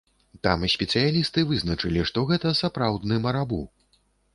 Там 0.47 0.63
спецыялісты 0.75 1.39
вызначылі, 1.51 2.03
што 2.13 2.27
гэта 2.33 2.57
сапраўдны 2.65 3.25
марабу! 3.29 3.67